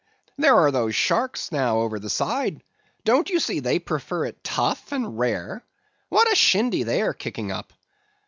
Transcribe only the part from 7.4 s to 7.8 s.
up!